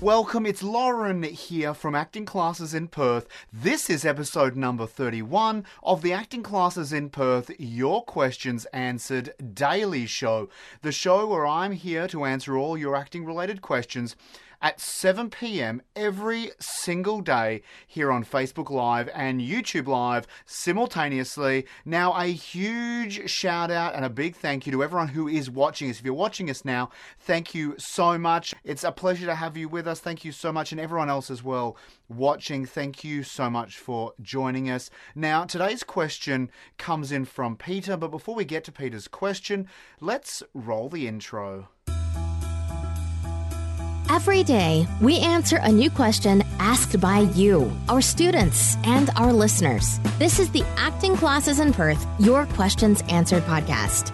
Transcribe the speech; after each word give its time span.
Welcome, 0.00 0.46
it's 0.46 0.62
Lauren 0.62 1.24
here 1.24 1.74
from 1.74 1.96
Acting 1.96 2.24
Classes 2.24 2.72
in 2.72 2.86
Perth. 2.86 3.26
This 3.52 3.90
is 3.90 4.04
episode 4.04 4.54
number 4.54 4.86
31 4.86 5.64
of 5.82 6.02
the 6.02 6.12
Acting 6.12 6.44
Classes 6.44 6.92
in 6.92 7.10
Perth 7.10 7.50
Your 7.58 8.04
Questions 8.04 8.64
Answered 8.66 9.34
Daily 9.54 10.06
Show. 10.06 10.48
The 10.82 10.92
show 10.92 11.26
where 11.26 11.44
I'm 11.44 11.72
here 11.72 12.06
to 12.08 12.24
answer 12.24 12.56
all 12.56 12.78
your 12.78 12.94
acting 12.94 13.24
related 13.24 13.60
questions 13.60 14.14
at 14.60 14.80
7 14.80 15.30
p.m. 15.30 15.82
every 15.94 16.50
single 16.58 17.20
day 17.20 17.62
here 17.86 18.10
on 18.10 18.24
Facebook 18.24 18.70
Live 18.70 19.08
and 19.14 19.40
YouTube 19.40 19.86
Live 19.86 20.26
simultaneously. 20.46 21.66
Now, 21.84 22.12
a 22.12 22.26
huge 22.26 23.30
shout 23.30 23.70
out 23.70 23.94
and 23.94 24.04
a 24.04 24.10
big 24.10 24.34
thank 24.36 24.66
you 24.66 24.72
to 24.72 24.82
everyone 24.82 25.08
who 25.08 25.28
is 25.28 25.50
watching 25.50 25.90
us. 25.90 25.98
If 25.98 26.04
you're 26.04 26.14
watching 26.14 26.50
us 26.50 26.64
now, 26.64 26.90
thank 27.20 27.54
you 27.54 27.74
so 27.78 28.18
much. 28.18 28.54
It's 28.64 28.84
a 28.84 28.92
pleasure 28.92 29.26
to 29.26 29.34
have 29.34 29.56
you 29.56 29.68
with 29.68 29.86
us. 29.86 30.00
Thank 30.00 30.24
you 30.24 30.32
so 30.32 30.52
much, 30.52 30.72
and 30.72 30.80
everyone 30.80 31.10
else 31.10 31.30
as 31.30 31.42
well 31.42 31.76
watching. 32.08 32.64
Thank 32.64 33.04
you 33.04 33.22
so 33.22 33.50
much 33.50 33.78
for 33.78 34.12
joining 34.20 34.70
us. 34.70 34.90
Now, 35.14 35.44
today's 35.44 35.82
question 35.82 36.50
comes 36.78 37.12
in 37.12 37.24
from 37.24 37.56
Peter, 37.56 37.96
but 37.96 38.10
before 38.10 38.34
we 38.34 38.44
get 38.44 38.64
to 38.64 38.72
Peter's 38.72 39.08
question, 39.08 39.68
let's 40.00 40.42
roll 40.54 40.88
the 40.88 41.06
intro. 41.06 41.68
Every 44.18 44.42
day, 44.42 44.84
we 45.00 45.20
answer 45.20 45.58
a 45.58 45.70
new 45.70 45.90
question 45.90 46.42
asked 46.58 47.00
by 47.00 47.20
you, 47.36 47.70
our 47.88 48.00
students, 48.00 48.76
and 48.82 49.10
our 49.14 49.32
listeners. 49.32 50.00
This 50.18 50.40
is 50.40 50.50
the 50.50 50.64
Acting 50.76 51.16
Classes 51.16 51.60
in 51.60 51.72
Perth 51.72 52.04
Your 52.18 52.44
Questions 52.46 53.00
Answered 53.08 53.44
podcast. 53.44 54.12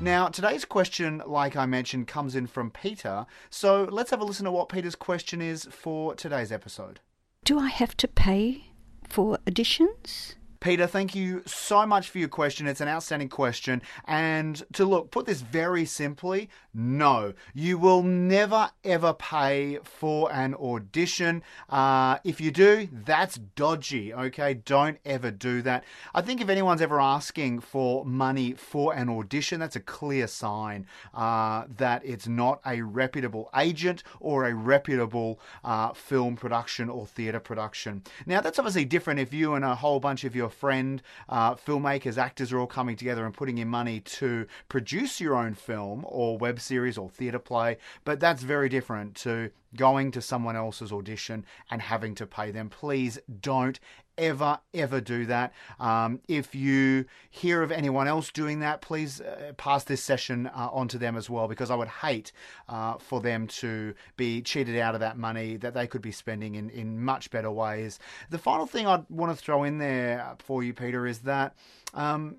Now, 0.00 0.26
today's 0.26 0.64
question, 0.64 1.22
like 1.24 1.54
I 1.54 1.66
mentioned, 1.66 2.08
comes 2.08 2.34
in 2.34 2.48
from 2.48 2.72
Peter. 2.72 3.26
So 3.48 3.84
let's 3.84 4.10
have 4.10 4.20
a 4.20 4.24
listen 4.24 4.46
to 4.46 4.50
what 4.50 4.70
Peter's 4.70 4.96
question 4.96 5.40
is 5.40 5.64
for 5.66 6.16
today's 6.16 6.50
episode. 6.50 6.98
Do 7.44 7.60
I 7.60 7.68
have 7.68 7.96
to 7.98 8.08
pay 8.08 8.64
for 9.08 9.38
auditions? 9.46 10.34
Peter, 10.60 10.86
thank 10.86 11.14
you 11.14 11.42
so 11.46 11.86
much 11.86 12.08
for 12.08 12.18
your 12.18 12.28
question. 12.28 12.66
It's 12.66 12.80
an 12.80 12.88
outstanding 12.88 13.28
question. 13.28 13.82
And 14.04 14.62
to 14.72 14.84
look, 14.84 15.10
put 15.10 15.26
this 15.26 15.40
very 15.40 15.84
simply 15.84 16.48
no, 16.78 17.32
you 17.54 17.78
will 17.78 18.02
never 18.02 18.70
ever 18.84 19.14
pay 19.14 19.78
for 19.82 20.30
an 20.30 20.54
audition. 20.54 21.42
Uh, 21.70 22.18
if 22.22 22.38
you 22.38 22.50
do, 22.50 22.86
that's 22.92 23.36
dodgy, 23.36 24.12
okay? 24.12 24.52
Don't 24.52 24.98
ever 25.06 25.30
do 25.30 25.62
that. 25.62 25.84
I 26.14 26.20
think 26.20 26.42
if 26.42 26.50
anyone's 26.50 26.82
ever 26.82 27.00
asking 27.00 27.60
for 27.60 28.04
money 28.04 28.52
for 28.52 28.94
an 28.94 29.08
audition, 29.08 29.58
that's 29.58 29.76
a 29.76 29.80
clear 29.80 30.26
sign 30.26 30.86
uh, 31.14 31.64
that 31.78 32.02
it's 32.04 32.28
not 32.28 32.60
a 32.66 32.82
reputable 32.82 33.48
agent 33.56 34.02
or 34.20 34.46
a 34.46 34.54
reputable 34.54 35.40
uh, 35.64 35.94
film 35.94 36.36
production 36.36 36.90
or 36.90 37.06
theatre 37.06 37.40
production. 37.40 38.02
Now, 38.26 38.42
that's 38.42 38.58
obviously 38.58 38.84
different 38.84 39.18
if 39.18 39.32
you 39.32 39.54
and 39.54 39.64
a 39.64 39.76
whole 39.76 39.98
bunch 39.98 40.24
of 40.24 40.36
your 40.36 40.50
friend 40.56 41.02
uh, 41.28 41.54
filmmakers, 41.54 42.18
actors 42.18 42.52
are 42.52 42.58
all 42.58 42.66
coming 42.66 42.96
together 42.96 43.24
and 43.24 43.34
putting 43.34 43.58
in 43.58 43.68
money 43.68 44.00
to 44.00 44.46
produce 44.68 45.20
your 45.20 45.34
own 45.34 45.54
film 45.54 46.04
or 46.08 46.38
web 46.38 46.60
series 46.60 46.98
or 46.98 47.08
theatre 47.08 47.38
play, 47.38 47.76
but 48.04 48.20
that's 48.20 48.42
very 48.42 48.68
different 48.68 49.14
to 49.16 49.50
going 49.76 50.10
to 50.12 50.22
someone 50.22 50.56
else's 50.56 50.92
audition 50.92 51.44
and 51.70 51.82
having 51.82 52.14
to 52.16 52.26
pay 52.26 52.50
them. 52.50 52.68
Please 52.68 53.18
don't 53.40 53.78
ever, 54.18 54.58
ever 54.72 55.00
do 55.00 55.26
that. 55.26 55.52
Um, 55.78 56.20
if 56.26 56.54
you 56.54 57.04
hear 57.28 57.62
of 57.62 57.70
anyone 57.70 58.08
else 58.08 58.30
doing 58.30 58.60
that, 58.60 58.80
please 58.80 59.20
uh, 59.20 59.52
pass 59.56 59.84
this 59.84 60.02
session 60.02 60.46
uh, 60.46 60.70
on 60.72 60.88
to 60.88 60.98
them 60.98 61.16
as 61.16 61.28
well, 61.28 61.48
because 61.48 61.70
I 61.70 61.74
would 61.74 61.88
hate 61.88 62.32
uh, 62.68 62.94
for 62.98 63.20
them 63.20 63.46
to 63.48 63.94
be 64.16 64.40
cheated 64.40 64.78
out 64.78 64.94
of 64.94 65.00
that 65.00 65.18
money 65.18 65.56
that 65.58 65.74
they 65.74 65.86
could 65.86 66.02
be 66.02 66.12
spending 66.12 66.54
in, 66.54 66.70
in 66.70 67.02
much 67.02 67.30
better 67.30 67.50
ways. 67.50 67.98
The 68.30 68.38
final 68.38 68.66
thing 68.66 68.86
I'd 68.86 69.04
want 69.10 69.36
to 69.36 69.44
throw 69.44 69.64
in 69.64 69.78
there 69.78 70.36
for 70.38 70.62
you, 70.62 70.72
Peter, 70.72 71.06
is 71.06 71.18
that 71.20 71.54
um, 71.92 72.36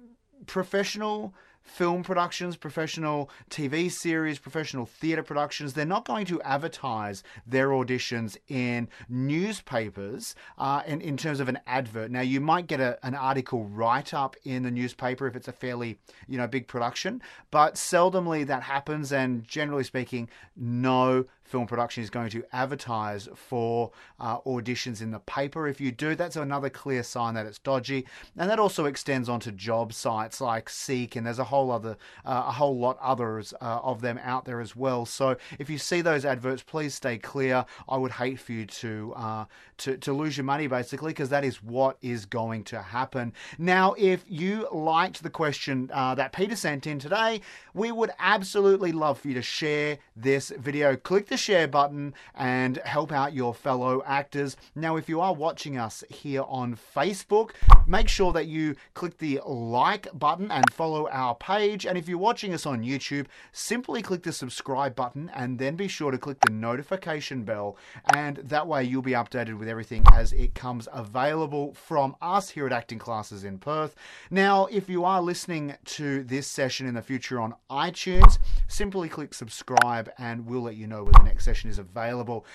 professional 0.48 1.34
film 1.68 2.02
productions, 2.04 2.56
professional 2.56 3.30
TV 3.50 3.92
series, 3.92 4.40
professional 4.40 4.86
theatre 4.86 5.24
productions, 5.24 5.74
they're 5.74 5.86
not 5.86 6.06
going 6.06 6.26
to 6.26 6.42
advertise 6.42 7.24
their 7.46 7.70
auditions 7.70 8.38
in 8.48 8.88
newspapers 9.10 10.34
uh, 10.58 10.82
in, 10.88 11.02
in 11.02 11.18
terms 11.18 11.40
of 11.40 11.50
an 11.50 11.60
advert. 11.68 12.10
Now, 12.10 12.22
you 12.22 12.40
might 12.40 12.68
get 12.68 12.80
a, 12.80 12.98
an 13.06 13.16
article 13.16 13.66
write 13.66 14.14
up 14.14 14.36
in 14.44 14.64
the 14.64 14.72
newspaper 14.72 15.28
if 15.28 15.36
it's 15.36 15.48
a 15.48 15.52
fairly 15.52 16.00
you 16.28 16.38
know 16.38 16.48
big 16.48 16.68
production, 16.68 17.22
but 17.52 17.76
seldomly 17.76 18.46
that 18.48 18.64
happens, 18.64 19.12
and 19.12 19.44
generally 19.44 19.84
speaking, 19.84 20.30
no 20.56 21.26
film 21.48 21.66
production 21.66 22.04
is 22.04 22.10
going 22.10 22.30
to 22.30 22.44
advertise 22.52 23.30
for 23.34 23.92
uh, 24.20 24.40
auditions 24.42 25.02
in 25.02 25.12
the 25.12 25.20
paper. 25.20 25.68
If 25.68 25.80
you 25.80 25.92
do, 25.92 26.14
that's 26.14 26.36
another 26.36 26.70
clear 26.70 27.04
sign 27.04 27.34
that 27.36 27.46
it's 27.46 27.60
dodgy, 27.60 28.06
and 28.38 28.50
that 28.50 28.60
also 28.60 28.86
extends 28.86 29.30
onto 29.30 29.52
job 29.52 29.94
sites 29.94 30.42
like 30.42 30.70
Seek, 30.70 31.16
and 31.16 31.26
there's 31.26 31.40
a 31.40 31.46
whole 31.46 31.57
other, 31.76 31.96
uh, 32.26 32.44
a 32.48 32.54
whole 32.60 32.78
lot 32.78 32.98
others 33.02 33.54
uh, 33.62 33.90
of 33.92 34.02
them 34.02 34.18
out 34.24 34.44
there 34.46 34.62
as 34.62 34.76
well. 34.76 35.06
So 35.06 35.38
if 35.60 35.68
you 35.70 35.78
see 35.78 36.02
those 36.02 36.24
adverts, 36.26 36.64
please 36.64 36.94
stay 36.96 37.18
clear. 37.18 37.66
I 37.94 37.98
would 37.98 38.14
hate 38.22 38.40
for 38.40 38.52
you 38.58 38.66
to 38.82 39.14
uh, 39.16 39.46
to, 39.84 39.98
to 39.98 40.12
lose 40.22 40.38
your 40.38 40.44
money 40.44 40.68
basically, 40.68 41.12
because 41.12 41.30
that 41.30 41.44
is 41.44 41.62
what 41.62 41.98
is 42.02 42.26
going 42.26 42.64
to 42.66 42.82
happen. 42.82 43.34
Now, 43.58 43.94
if 43.98 44.20
you 44.28 44.68
liked 44.72 45.22
the 45.22 45.30
question 45.30 45.90
uh, 45.94 46.16
that 46.16 46.32
Peter 46.32 46.56
sent 46.56 46.88
in 46.88 47.00
today, 47.00 47.42
we 47.74 47.92
would 47.92 48.12
absolutely 48.20 48.92
love 48.92 49.20
for 49.20 49.28
you 49.28 49.34
to 49.36 49.42
share 49.42 50.00
this 50.16 50.52
video. 50.58 50.96
Click 50.96 51.28
the 51.28 51.38
share 51.38 51.68
button 51.68 52.14
and 52.34 52.78
help 52.78 53.12
out 53.12 53.34
your 53.34 53.54
fellow 53.54 54.02
actors. 54.06 54.58
Now, 54.74 54.96
if 54.98 55.08
you 55.08 55.22
are 55.22 55.34
watching 55.34 55.78
us 55.78 56.04
here 56.10 56.44
on 56.48 56.78
Facebook, 56.96 57.52
make 57.86 58.10
sure 58.10 58.34
that 58.34 58.48
you 58.48 58.76
click 58.96 59.18
the 59.20 59.40
like 59.46 60.08
button 60.18 60.50
and 60.50 60.66
follow 60.74 61.08
our 61.10 61.36
page. 61.48 61.86
And 61.86 61.98
if 61.98 62.10
you're 62.10 62.18
watching 62.18 62.54
us 62.54 62.66
on 62.66 62.84
YouTube, 62.84 63.28
simply 63.54 64.02
click 64.02 64.24
the 64.24 64.34
subscribe 64.34 64.96
button 64.96 65.32
and 65.34 65.58
then 65.58 65.78
be 65.78 65.88
sure 65.88 66.12
to 66.12 66.18
click 66.18 66.40
the 66.42 66.52
notification 66.52 67.44
bell. 67.44 67.78
And 68.14 68.38
that 68.38 68.68
way 68.68 68.84
you'll 68.84 69.02
be 69.02 69.12
updated 69.12 69.58
with 69.58 69.70
everything 69.70 70.04
as 70.14 70.34
it 70.34 70.56
comes 70.56 70.90
available 70.92 71.74
from 71.74 72.18
us 72.22 72.50
here 72.50 72.66
at 72.66 72.74
Acting 72.74 73.00
Classes 73.00 73.46
in 73.46 73.60
Perth. 73.60 73.96
Now, 74.30 74.66
if 74.66 74.90
you 74.90 75.06
are 75.06 75.22
listening 75.22 75.76
to 75.86 76.24
this 76.24 76.48
session 76.48 76.86
in 76.86 76.96
the 76.96 77.02
future 77.02 77.40
on 77.40 77.56
iTunes, 77.72 78.40
simply 78.68 79.08
click 79.08 79.34
subscribe 79.34 80.12
and 80.18 80.46
we'll 80.46 80.64
let 80.64 80.76
you 80.76 80.88
know 80.88 81.04
when 81.06 81.14
the 81.14 81.24
next 81.24 81.46
session 81.46 81.70
is 81.70 81.80
available. 81.80 82.46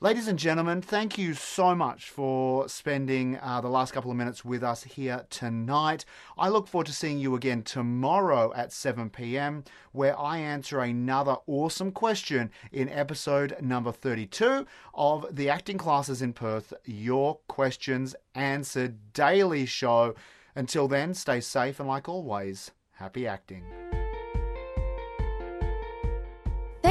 Ladies 0.00 0.26
and 0.26 0.38
gentlemen, 0.38 0.82
thank 0.82 1.16
you 1.16 1.34
so 1.34 1.74
much 1.74 2.10
for 2.10 2.68
spending 2.68 3.38
uh, 3.40 3.60
the 3.60 3.68
last 3.68 3.92
couple 3.92 4.10
of 4.10 4.16
minutes 4.16 4.44
with 4.44 4.62
us 4.62 4.82
here 4.82 5.24
tonight. 5.30 6.04
I 6.36 6.48
look 6.48 6.66
forward 6.66 6.88
to 6.88 6.92
seeing 6.92 7.18
you 7.18 7.36
again 7.36 7.62
tomorrow 7.62 8.52
at 8.54 8.72
7 8.72 9.08
p.m., 9.10 9.64
where 9.92 10.18
I 10.18 10.38
answer 10.38 10.80
another 10.80 11.36
awesome 11.46 11.92
question 11.92 12.50
in 12.72 12.88
episode 12.88 13.56
number 13.62 13.92
32 13.92 14.66
of 14.94 15.26
the 15.30 15.48
Acting 15.48 15.78
Classes 15.78 16.20
in 16.20 16.32
Perth 16.32 16.74
Your 16.84 17.38
Questions 17.46 18.16
Answered 18.34 19.12
Daily 19.12 19.64
Show. 19.64 20.16
Until 20.56 20.88
then, 20.88 21.14
stay 21.14 21.40
safe 21.40 21.78
and, 21.78 21.88
like 21.88 22.08
always, 22.08 22.72
happy 22.96 23.28
acting. 23.28 23.62